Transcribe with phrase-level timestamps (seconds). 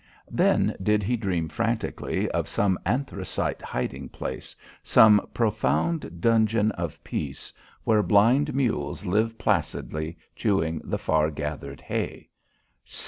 [0.31, 7.53] Then did he dream frantically of some anthracite hiding place, some profound dungeon of peace
[7.83, 12.31] where blind mules live placidly chewing the far gathered hay.